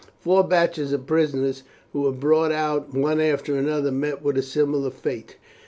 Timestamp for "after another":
3.21-3.91